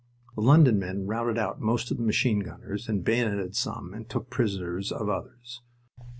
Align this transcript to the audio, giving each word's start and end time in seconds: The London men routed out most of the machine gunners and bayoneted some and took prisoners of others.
The 0.33 0.41
London 0.41 0.79
men 0.79 1.05
routed 1.05 1.37
out 1.37 1.61
most 1.61 1.91
of 1.91 1.97
the 1.97 2.03
machine 2.03 2.39
gunners 2.39 2.89
and 2.89 3.03
bayoneted 3.03 3.55
some 3.55 3.93
and 3.93 4.09
took 4.09 4.31
prisoners 4.31 4.91
of 4.91 5.09
others. 5.09 5.61